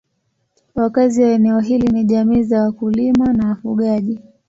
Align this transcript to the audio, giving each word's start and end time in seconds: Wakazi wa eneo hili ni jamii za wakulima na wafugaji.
Wakazi 0.75 1.23
wa 1.23 1.29
eneo 1.31 1.59
hili 1.59 1.87
ni 1.87 2.03
jamii 2.03 2.43
za 2.43 2.63
wakulima 2.63 3.33
na 3.33 3.47
wafugaji. 3.49 4.19